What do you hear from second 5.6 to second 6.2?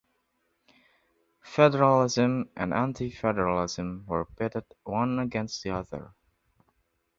the other.